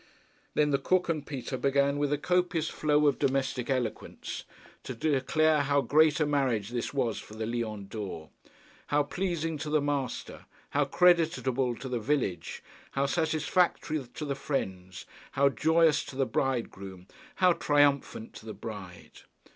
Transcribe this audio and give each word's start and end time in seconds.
Then 0.55 0.71
the 0.71 0.79
cook 0.79 1.09
and 1.09 1.23
Peter 1.23 1.57
began 1.57 1.99
with 1.99 2.11
a 2.11 2.17
copious 2.17 2.69
flow 2.69 3.05
of 3.05 3.19
domestic 3.19 3.69
eloquence 3.69 4.45
to 4.81 4.95
declare 4.95 5.61
how 5.61 5.81
great 5.81 6.19
a 6.19 6.25
marriage 6.25 6.69
this 6.69 6.91
was 6.91 7.19
for 7.19 7.35
the 7.35 7.45
Lion 7.45 7.85
d'Or 7.85 8.31
how 8.87 9.03
pleasing 9.03 9.59
to 9.59 9.69
the 9.69 9.79
master, 9.79 10.45
how 10.71 10.85
creditable 10.85 11.75
to 11.75 11.87
the 11.87 11.99
village, 11.99 12.63
how 12.93 13.05
satisfactory 13.05 14.03
to 14.15 14.25
the 14.25 14.33
friends, 14.33 15.05
how 15.33 15.49
joyous 15.49 16.03
to 16.05 16.15
the 16.15 16.25
bridegroom, 16.25 17.05
how 17.35 17.53
triumphant 17.53 18.33
to 18.33 18.47
the 18.47 18.55
bride! 18.55 19.19